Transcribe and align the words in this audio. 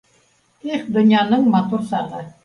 Их, 0.69 0.87
донъяның 0.95 1.45
матур 1.57 1.85
сағы 1.91 2.23